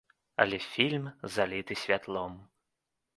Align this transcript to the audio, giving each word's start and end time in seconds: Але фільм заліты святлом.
Але 0.43 0.59
фільм 0.69 1.05
заліты 1.35 1.77
святлом. 1.83 2.33